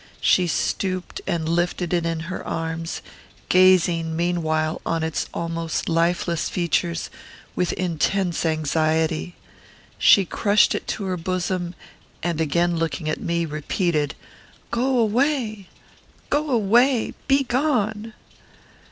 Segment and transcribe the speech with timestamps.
[0.21, 3.03] She stooped and lifted it in her arms,
[3.49, 7.11] gazing, meanwhile, on its almost lifeless features
[7.55, 9.35] with intense anxiety.
[9.99, 11.75] She crushed it to her bosom,
[12.23, 14.15] and, again looking at me, repeated,
[14.71, 15.67] "Go away!
[16.31, 17.13] go away!
[17.27, 18.13] begone!"